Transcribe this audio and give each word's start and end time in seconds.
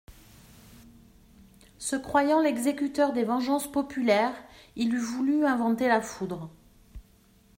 Se 1.77 1.95
croyant 1.95 2.41
l'exécuteur 2.41 3.13
des 3.13 3.23
vengeances 3.23 3.71
populaires 3.71 4.33
il 4.75 4.95
eût 4.95 4.99
voulu 4.99 5.45
inventer 5.45 5.87
la 5.87 6.01
foudre. 6.01 6.49